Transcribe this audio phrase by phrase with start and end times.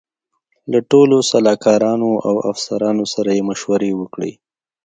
[0.71, 4.31] له ټولو سلاکارانو او افسرانو سره یې مشورې وکړې.